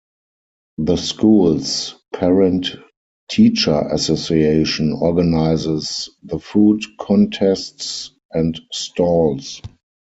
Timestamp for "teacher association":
3.29-4.93